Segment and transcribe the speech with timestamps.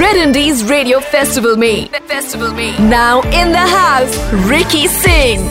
[0.00, 4.16] Red Indies Radio Festival में Festival में Now in the house
[4.48, 5.44] Ricky Singh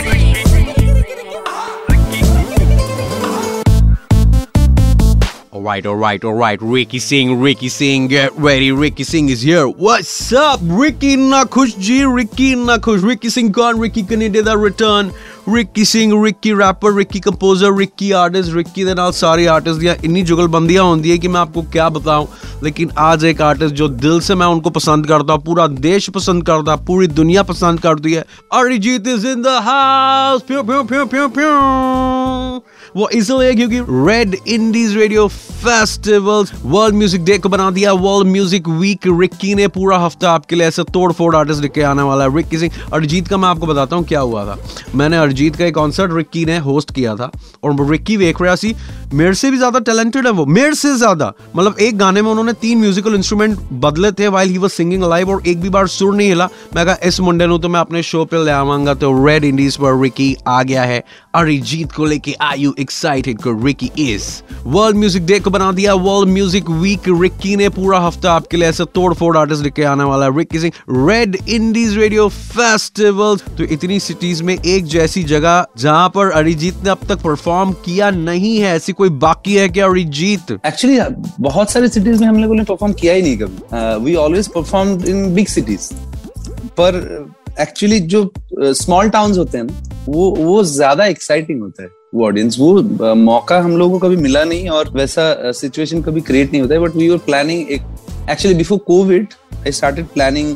[5.53, 6.61] Alright, alright, alright.
[6.61, 8.71] Ricky Singh, Ricky Singh, get ready.
[8.71, 9.67] Ricky Singh is here.
[9.67, 10.59] What's up?
[10.63, 13.03] Ricky Nakhush G, Ricky Nakhush.
[13.03, 15.13] Ricky Singh gone, Ricky Canada return.
[15.48, 20.22] Ricky Singh Ricky rapper Ricky composer Ricky artist Ricky ਦੇ ਨਾਲ ਸਾਰੇ artist ਦੀਆਂ ਇੰਨੀ
[20.22, 22.26] जुगलबंदियां होती है कि मैं आपको क्या बताऊं
[22.64, 26.46] लेकिन आज एक आर्टिस्ट जो दिल से मैं उनको पसंद करता हूँ पूरा देश पसंद
[26.46, 28.24] करता पूरी दुनिया पसंद करती है
[28.54, 31.50] Arijit is in the house प्यू प्यू प्यू प्यू प्यू
[32.97, 38.67] वो इसलिए क्योंकि Red Indies radio festival world music day को बना दिया। वर्ल्ड म्यूज़िक
[38.69, 42.35] वीक रिक्की ने पूरा हफ़्ता आपके लिए ऐसे तोड़ फोड़ आर्टिस्ट लेके आने वाला है।
[42.35, 44.57] रिक्की सिंह अरिजीत का मैं आपको बताता हूँ क्या हुआ था।
[44.95, 47.31] मैंने अरिजीत का एक कॉन्सर्ट रिक्की ने होस्ट किया था
[47.63, 48.75] और रिक्की वेख रहा सी,
[49.13, 52.53] मेरे से भी ज़्यादा टैलेंटेड है वो, मेरे से ज़्यादा। मतलब एक गाने में उन्होंने
[52.55, 56.15] तीन म्यूजिकल इंस्ट्रूमेंट बदले थे while he was singing live और एक भी बार सुर
[56.15, 59.11] नहीं हिला। मैं कहा, इस मुंडे नु तो मैं अपने शो पे ले आवांगा। तो
[59.25, 61.03] रेड इंडीज पर रिकी आ गया है।
[61.35, 64.25] अरिजीत को लेके आई यू एक्साइटेड को Ricky is
[64.67, 68.67] world music day को बना दिया वर्ल्ड म्यूज़िक वीक रिक्की ने पूरा हफ़्ता आपके लिए
[68.67, 70.73] ऐसे तोड़ फोड़ आर्टिस्ट लेके आने वाला है Ricky Singh
[71.07, 76.89] Red Indies radio festival तो इतनी सिटीज़ में एक जैसी जगह जहाँ पर अरिजीत ने
[76.89, 80.99] अब तक परफॉर्म किया नहीं है ऐसी कोई बाकी है क्या अरिजीत एक्चुअली
[81.41, 85.03] बहुत सारे सिटीज़ में हम लोगों ने परफॉर्म किया ही नहीं कभी we always perform
[85.07, 85.91] in big cities
[86.79, 87.03] पर
[87.61, 92.57] एक्चुअली जो स्मॉल uh, टाउन्स होते हैं वो वो ज़्यादा एक्साइटिंग होता है, वो ऑडियंस
[92.59, 96.73] वो मौका हम लोगों को कभी मिला नहीं और वैसा सिचुएशन कभी क्रिएट नहीं होता
[96.73, 97.81] है बट वी आर प्लानिंग एक
[98.29, 100.55] actually before Covid I started planning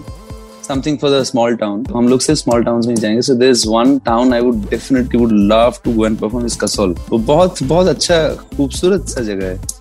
[0.68, 3.22] something for the small town हम लोग सिर्फ़ स्मॉल टाउन में जाएँगे.
[3.22, 6.98] So there's one town I would definitely would love to go and perform is Kasol.
[7.10, 9.81] वो बहुत बहुत अच्छा खूबसूरत सा जगह है.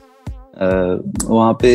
[0.60, 1.70] वहाँ पे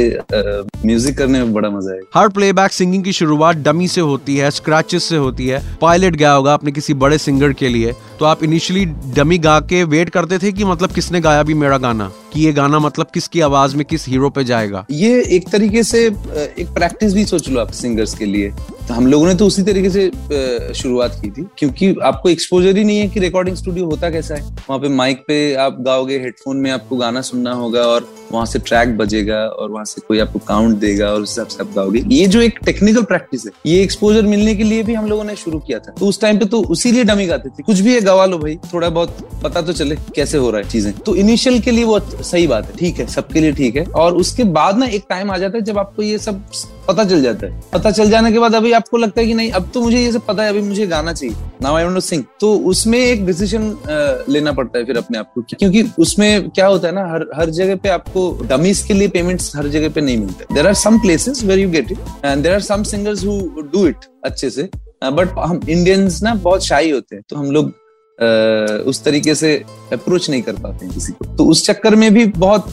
[0.86, 4.52] म्यूज़िक करने में बड़ा मज़ा है हर प्लेबैक सिंगिंग की शुरुआत डमी से होती है
[4.52, 8.43] स्क्रैचेस से होती है। पायलट गया होगा अपने किसी बड़े सिंगर के लिए तो आप
[8.43, 12.11] इनिशियली डमी गा के वेट करते थे कि मतलब किसने गाया भी मेरा गाना?
[12.33, 14.86] कि ये गाना मतलब किसकी आवाज़ में किस हीरो पे जाएगा?
[14.92, 18.49] ये एक तरीके से एक प्रैक्टिस भी सोच लो आप सिंगर्स के लिए।
[18.87, 22.83] तो हम लोगों ने तो उसी तरीके से शुरुआत की थी क्योंकि आपको एक्सपोजर ही
[22.83, 26.58] नहीं है कि रिकॉर्डिंग स्टूडियो होता कैसा है। वहाँ पे माइक पे आप गाओगे हेडफोन
[26.58, 30.39] में आपको गाना सुनना होगा और वहाँ से ट्रैक बजेगा और वहाँ से कोई आपको
[30.39, 33.81] काउंट देगा और उस हिसाब से आप गाओगे। ये जो एक टेक्निकल प्रैक्टिस है, ये
[33.83, 36.45] एक्सपोजर मिलने के लिए भी हम लोगों ने शुरू किया था। तो उस टाइम पे
[36.45, 39.61] तो उसी लिए डमी गाते थे। कुछ भी है, गवा लो भाई। थोड़ा बहुत पता
[39.61, 42.75] तो चले कैसे हो रहा है चीज़ें। तो इनिशियल के लिए वो सही बात है।
[42.77, 45.63] ठीक है, सबके लिए ठीक है। और उसके बाद ना एक टाइम आ जाता है
[45.63, 46.43] जब आपको ये सब
[46.88, 49.52] पता चल जाता है। पता चल जाने के बाद अभी आपको लगता है कि नहीं,
[49.52, 52.23] अब तो मुझे ये सब पता है, अभी मुझे गाना चाहिए। नाउ आई वांट सिंग
[52.40, 56.88] तो उसमें एक डिसीज़न लेना पड़ता है फिर अपने आप को क्योंकि उसमें क्या होता
[56.88, 60.18] है ना, हर हर जगह पे आपको डमीज के लिए पेमेंट्स हर जगह पे नहीं
[60.18, 63.40] मिलते। There are some places where you get it and there are some singers who
[63.64, 64.70] do it अच्छे से।
[65.06, 67.73] बट हम इंडियंस ना बहुत शाही होते हैं तो हम लोग
[68.20, 69.55] उस तरीके से
[69.93, 72.70] अप्रोच नहीं कर पाते हैं किसी को। तो उस चक्कर में भी बहुत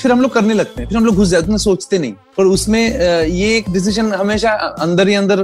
[0.00, 2.44] फिर हम लोग करने लगते हैं। फिर हम लोग घुस जाते हैं सोचते नहीं। पर
[2.46, 2.80] उसमें
[3.26, 5.42] ये एक डिसीज़न हमेशा अंदर ही अंदर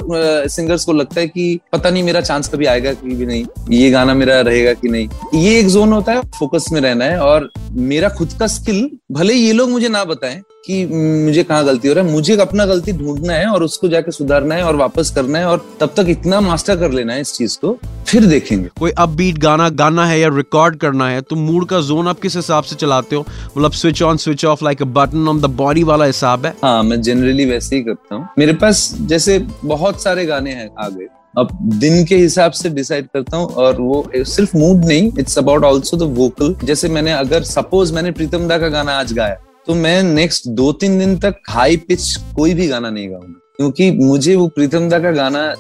[0.49, 3.91] सिंगर्स को लगता है कि पता नहीं मेरा चांस कभी आएगा कि भी नहीं, ये
[3.91, 7.51] गाना मेरा रहेगा कि नहीं। ये एक जोन होता है फोकस में रहना है। और
[7.73, 11.95] मेरा खुद का स्किल भले ये लोग मुझे ना बताएँ कि मुझे कहाँ गलती हो
[11.95, 15.39] रहा है मुझे अपना गलती ढूंढना है और उसको जाके सुधारना है और वापस करना
[15.39, 17.73] है और तब तक इतना मास्टर कर लेना है इस चीज़ को
[18.09, 21.81] फिर देखेंगे। कोई अब बीट गाना गाना है या रिकॉर्ड करना है तो मूड का
[21.81, 23.25] जोन आप किस हिसाब से चलाते हो?
[23.57, 26.55] मतलब switch on switch off like a button on the body वाला हिसाब है?
[26.65, 30.89] हाँ मैं जनरली वैसे ही करता हूँ। मेरे पास जैसे बहुत सारे गाने हैं आ
[30.89, 35.39] गए अब दिन के हिसाब से डिसाइड करता हूँ और वो सिर्फ़ मूड नहीं it's
[35.39, 39.37] about also the vocal जैसे मैंने, अगर सपोज़ मैंने प्रीतम दा का गाना आज गाया
[39.67, 43.91] तो मैं नेक्स्ट दो तीन दिन तक हाई पिच कोई भी गाना नहीं गाऊँगा। क्योंकि
[43.91, 45.55] मुझे वो प्रीतम दा का गाना,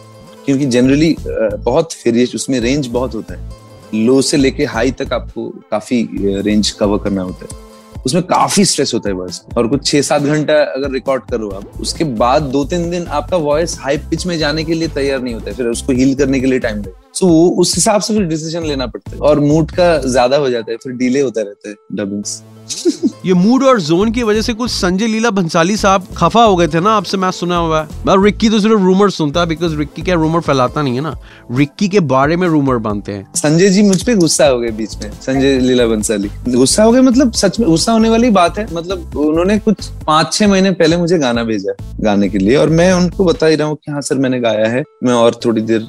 [0.46, 5.48] क्योंकि जनरली बहुत फिर उसमें रेंज बहुत होता है। लो से लेके हाई तक आपको
[5.70, 6.08] काफ़ी
[6.42, 7.65] रेंज कवर करना होता है।
[8.06, 11.80] उसमें काफ़ी स्ट्रेस होता है वॉइस और कुछ छह सात घंटा अगर रिकॉर्ड करो आप,
[11.80, 15.34] उसके बाद दो तीन दिन आपका वॉइस हाई पिच में जाने के लिए तैयार नहीं
[15.34, 18.14] होता है, फिर उसको हील करने के लिए टाइम लगता सो वो उस हिसाब से
[18.14, 21.42] फिर डिसीज़न लेना पड़ता है। और मूड का ज़्यादा हो जाता है, फिर डिले होता
[21.42, 22.42] रहता है डबिंग्स
[23.26, 26.68] ये मूड और जोन की वजह से कुछ संजय लीला भंसाली साहब खफा हो गए
[26.68, 30.02] थे ना, आपसे मैं सुना हुआ है। रिक्की तो सिर्फ़ रूमर सुनता है बिकॉज़ रिक्की
[30.02, 31.14] क्या रूमर फैलाता नहीं है ना।
[31.52, 34.96] रिक्की के बारे में रूमर बनते हैं। संजय जी मुझ पे गुस्सा हो गए बीच
[35.02, 38.66] में, संजय लीला भंसाली। गुस्सा हो गए मतलब सच में गुस्सा होने वाली बात है।
[38.74, 42.92] मतलब उन्होंने कुछ पाँच छह महीने पहले मुझे गाना भेजा गाने के लिए। और मैं
[42.92, 45.86] उनको बता ही रहा हूँ कि हाँ सर, मैंने गाया है। मैं और थोड़ी देर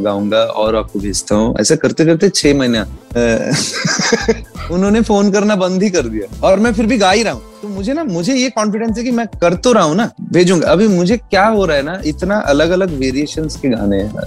[0.00, 2.86] गाऊँगा और आपको भेजता हूँ। ऐसा करते करते छह महीना
[4.72, 7.53] उन्होंने फ़ोन करना बंद ही कर दिया। और मैं फिर भी गा ही रहा हूँ।
[7.64, 10.70] तो मुझे ना, मुझे ये कॉन्फिडेंस है कि मैं कर तो रहा हूँ ना, भेजूँगा।
[10.70, 14.24] अभी मुझे क्या हो रहा है ना, इतना अलग अलग वेरिएशन के गाने हैं।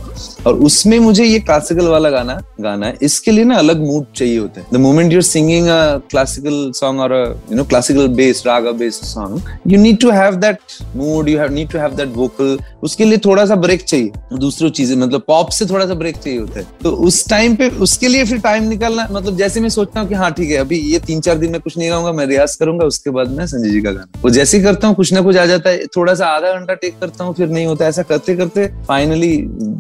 [0.48, 4.38] और उसमें मुझे ये क्लासिकल वाला गाना गाना है, इसके लिए ना अलग मूड चाहिए
[4.38, 7.14] होता है। The moment you're singing a classical song और
[7.52, 10.58] you know classical based raga based song you need to have that
[10.96, 14.96] mood you need to have that vocal उसके लिए थोड़ा सा ब्रेक चाहिए, दूसरी चीज़ें
[14.98, 18.26] मतलब पॉप से थोड़ा सा ब्रेक चाहिए होता है। तो उस टाइम पे उसके लिए
[18.26, 21.22] फिर टाइम निकालना मतलब जैसे मैं सोचता हूँ कि हाँ ठीक है, अभी ये तीन
[21.22, 23.92] चार दिन में कुछ नहीं रहूँगा मैं रियाज करूँगा, उसके बाद मैं संजय जी का
[23.92, 26.52] गाना। वो जैसे ही करता हूँ, कुछ ना कुछ आ जाता है। थोड़ा सा आधा
[26.54, 29.38] घंटा टेक करता हूँ, फिर नहीं होता। ऐसा करते करते फाइनली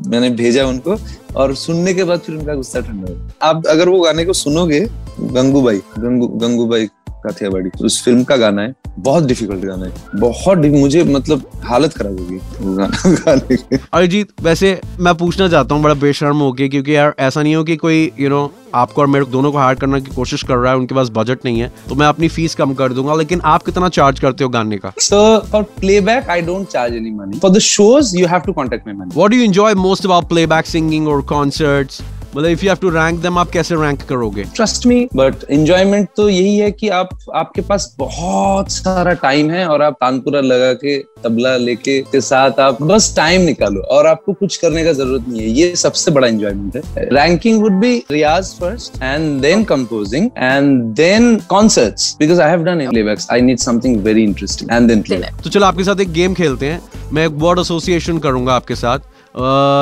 [0.08, 0.98] मैंने भेजा उनको
[1.36, 4.80] और सुनने के बाद फिर उनका गुस्सा ठंडा हो आप अगर वो गाने को सुनोगे,
[5.20, 6.88] गंगूबाई, गंगू, गंगूबाई
[7.28, 12.20] काथियावाड़ी उस फ़िल्म का गाना है बहुत डिफ़िकल्ट गाना है। बहुत मुझे मतलब हालत खराब
[12.20, 12.40] होगी
[12.76, 17.42] गाना गाने के। अरिजीत वैसे मैं पूछना चाहता हूँ बड़ा बेशर्म होके क्योंकि यार ऐसा
[17.42, 20.16] नहीं हो कि कोई यू you नो आपको और मेरे दोनों को हायर करने की
[20.16, 22.94] कोशिश कर रहा है उनके पास बजट नहीं है तो मैं अपनी फ़ीस कम कर
[22.94, 24.92] दूँगा लेकिन आप कितना चार्ज करते हो गाने का?
[25.00, 25.22] So
[25.52, 28.96] for playback I don't charge any money for the shows you have to contact my
[28.96, 32.02] money what do you enjoy most about playback singing और कॉन्सर्ट्स
[32.38, 34.44] मतलब if you have to rank them आप कैसे rank करोगे?
[34.56, 39.66] Trust me but enjoyment तो यही है कि आप आपके पास बहुत सारा टाइम है
[39.68, 44.34] और आप तानपुरा लगा के तबला लेके के साथ आप बस टाइम निकालो और आपको
[44.34, 48.54] कुछ करने का ज़रूरत नहीं है। ये सबसे बड़ा एंजॉयमेंट है। Ranking would be riyaz
[48.60, 54.02] first and then composing and then concerts because I have done playbacks I need something
[54.04, 56.82] very interesting and then play तो चलो आपके साथ एक गेम खेलते हैं।
[57.14, 59.00] मैं एक वर्ड एसोसिएशन करूँगा आपके साथ।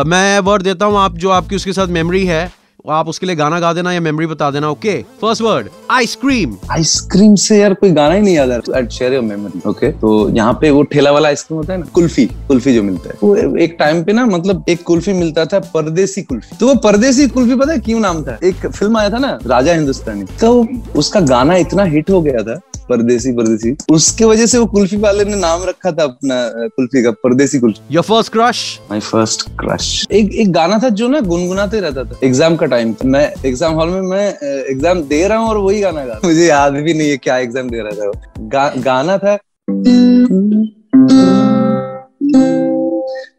[0.07, 2.51] मैं वर्ड देता हूँ आप जो आपकी उसके साथ मेमोरी है
[2.91, 7.35] आप उसके लिए गाना गा देना या मेमोरी बता देना okay first word ice cream ice cream
[7.35, 10.53] से यार कोई गाना ही नहीं याद आ रहा। शेयर योर मेमोरी ओके तो यहाँ
[10.61, 13.75] पे वो ठेला वाला आइसक्रीम होता है ना कुल्फी कुल्फी जो मिलता है। वो एक
[13.79, 17.71] टाइम पे ना मतलब एक कुल्फी मिलता था परदेसी कुल्फी। तो वो परदेसी कुल्फी पता
[17.71, 18.37] है क्यों नाम था?
[18.43, 20.67] एक फ़िल्म आया था ना राजा हिंदुस्तानी। तो
[20.99, 22.59] उसका गाना इतना हिट हो गया था
[22.89, 26.35] परदेसी परदेसी। उसके वजह से वो कुल्फी वाले ने नाम रखा था अपना
[26.75, 28.59] कुल्फी का परदेसी kulfi. Your first crush
[28.91, 32.95] my first crush एक एक गाना था जो ना गुनगुनाते रहता था एग्ज़ाम का टाइम
[33.05, 34.27] मैं एग्ज़ाम हॉल में मैं
[34.69, 37.69] एग्ज़ाम दे रहा हूँ और वही गाना गा मुझे याद भी नहीं है क्या एग्ज़ाम
[37.69, 38.11] दे रहा था
[38.53, 39.37] गा, गाना था।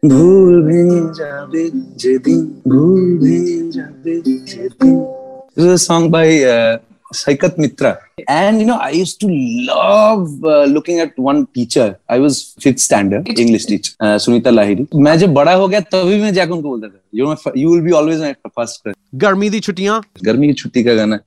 [0.05, 0.81] भूल भी
[1.15, 1.69] जाबे
[1.99, 3.37] जे दिन भूल भी
[3.71, 6.39] जाबे जे दिन song by
[7.12, 7.98] Saikat Mitra.
[8.26, 11.98] And, you know, I used to love uh, looking at one teacher.
[12.08, 14.86] I was fifth standard English teacher, uh, Sunita Lahiri.
[14.94, 17.82] मैं जब बड़ा हो गया तभी मैं जाकर उनको बोलता था you, know, you will
[17.82, 18.96] be always my first crush.
[19.14, 21.18] गर्मी दी छुट्टियां गर्मी की छुट्टी का गाना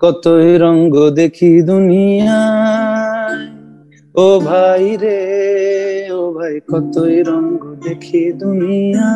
[0.00, 2.40] কতই রঙ্গ দেখি দুনিয়া
[4.24, 5.20] ও ভাই রে
[6.18, 9.08] ও ভাই কতই রঙ্গ দেখি দুনিয়া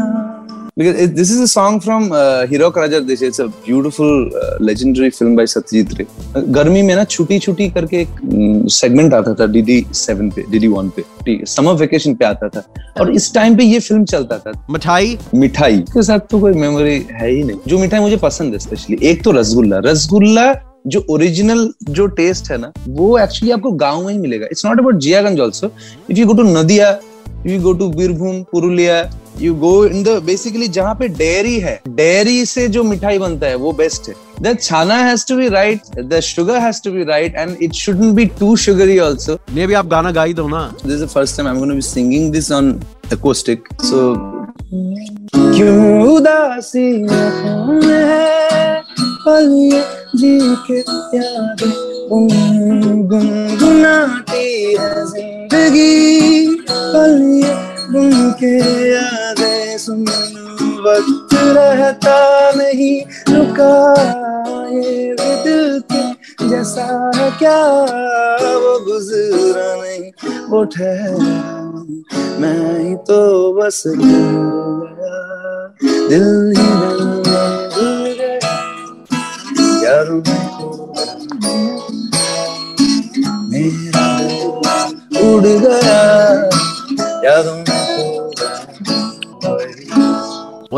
[0.75, 3.21] because it, this is a song from uh, Hero Raja Desh.
[3.21, 6.07] It's a beautiful, uh, legendary film by Satyajit Ray.
[6.53, 10.89] गर्मी में ना छुट्टी छुट्टी करके एक सेगमेंट आता था डीडी सेवन पे डीडी वन
[10.97, 11.45] पे.
[11.45, 12.65] समर वेकेशन पे आता था.
[13.01, 15.17] और इस टाइम पे ये फ़िल्म चलता था। मिठाई?
[15.35, 18.97] मिठाई के साथ तो कोई मेमोरी है ही नहीं। जो मिठाई मुझे पसंद है स्पेशली
[19.09, 20.53] एक तो रसगुल्ला। रसगुल्ला
[20.87, 24.79] जो ओरिजिनल जो टेस्ट है ना वो एक्चुअली आपको गाँव में ही मिलेगा। It's not
[24.79, 25.71] about Jiaganj also
[26.11, 26.89] if you go to Nadia
[27.45, 29.03] if you go to Birbhum Purulia
[29.41, 33.56] you go in the basically जहाँ पे डेयरी है डेयरी से जो मिठाई बनता है
[33.56, 37.35] वो बेस्ट है। The chhana has to be right the sugar has to be right
[37.35, 40.63] and it shouldn't be too sugary also ये भी आप गाना गा ही दो ना।
[40.85, 42.80] This is the first time I am gonna be singing this on
[43.13, 44.02] acoustic so
[45.56, 48.81] क्यों उदासी है
[49.25, 49.49] पल
[50.16, 50.37] जी
[50.68, 50.78] के
[51.18, 51.73] यादें
[53.11, 55.94] गुनगुनाती है ज़िंदगी।
[56.66, 57.13] पल
[57.95, 58.57] के
[58.90, 60.02] यादें सुन
[60.85, 62.18] वक्त रहता
[62.52, 62.95] नहीं।
[63.30, 63.73] रुका
[64.69, 66.04] ये दिल के
[66.50, 66.88] जैसा
[67.40, 67.59] क्या?
[68.64, 70.06] वो गुजरा नहीं,
[70.50, 71.35] वो ठहरा
[72.42, 73.21] मैं ही तो
[73.54, 75.18] बस गया
[76.09, 76.68] दिल ही
[79.85, 80.09] यार
[83.52, 84.07] मेरा
[85.23, 86.02] उड़ गया।
[87.26, 87.72] यादों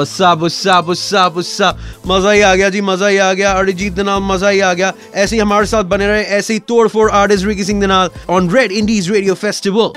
[0.05, 1.77] What's up, what's up, what's up, what's up?
[2.07, 4.91] मज़ा ही आ गया जी मज़ा ही आ गया। अरिजीत दनाल मज़ा ही आ गया।
[5.15, 8.49] ऐसे ही हमारे साथ बने रहे ऐसे ही तोड़ फोड़ artist Ricky Singh Danal on
[8.55, 9.87] Red Indies radio festival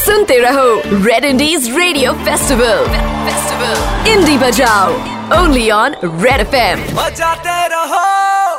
[0.00, 0.68] सुनते रहो
[1.04, 2.84] Red Indies radio festival
[3.26, 3.76] festival
[4.12, 4.92] indie बजाओ।
[5.40, 8.49] Only on Red FM बजाते रहो।